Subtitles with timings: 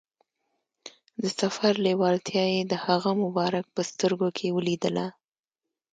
[1.21, 5.07] د سفر لیوالتیا یې د هغه مبارک په سترګو کې ولیدله.